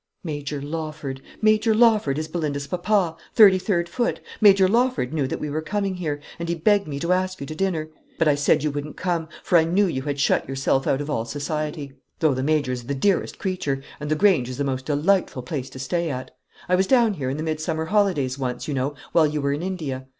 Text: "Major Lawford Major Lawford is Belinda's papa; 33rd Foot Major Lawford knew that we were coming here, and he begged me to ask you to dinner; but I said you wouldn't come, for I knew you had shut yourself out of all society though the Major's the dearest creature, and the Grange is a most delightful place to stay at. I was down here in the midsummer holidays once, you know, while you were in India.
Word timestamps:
"Major 0.23 0.59
Lawford 0.63 1.21
Major 1.43 1.75
Lawford 1.75 2.17
is 2.17 2.27
Belinda's 2.27 2.65
papa; 2.65 3.15
33rd 3.37 3.87
Foot 3.87 4.19
Major 4.41 4.67
Lawford 4.67 5.13
knew 5.13 5.27
that 5.27 5.39
we 5.39 5.47
were 5.47 5.61
coming 5.61 5.93
here, 5.97 6.19
and 6.39 6.49
he 6.49 6.55
begged 6.55 6.87
me 6.87 6.99
to 6.99 7.11
ask 7.13 7.39
you 7.39 7.45
to 7.45 7.53
dinner; 7.53 7.87
but 8.17 8.27
I 8.27 8.33
said 8.33 8.63
you 8.63 8.71
wouldn't 8.71 8.97
come, 8.97 9.29
for 9.43 9.59
I 9.59 9.63
knew 9.63 9.85
you 9.85 10.01
had 10.01 10.19
shut 10.19 10.49
yourself 10.49 10.87
out 10.87 11.01
of 11.01 11.11
all 11.11 11.25
society 11.25 11.93
though 12.17 12.33
the 12.33 12.41
Major's 12.41 12.85
the 12.85 12.95
dearest 12.95 13.37
creature, 13.37 13.83
and 13.99 14.09
the 14.09 14.15
Grange 14.15 14.49
is 14.49 14.59
a 14.59 14.63
most 14.63 14.85
delightful 14.87 15.43
place 15.43 15.69
to 15.69 15.77
stay 15.77 16.09
at. 16.09 16.35
I 16.67 16.73
was 16.73 16.87
down 16.87 17.13
here 17.13 17.29
in 17.29 17.37
the 17.37 17.43
midsummer 17.43 17.85
holidays 17.85 18.39
once, 18.39 18.67
you 18.67 18.73
know, 18.73 18.95
while 19.11 19.27
you 19.27 19.39
were 19.39 19.53
in 19.53 19.61
India. 19.61 20.07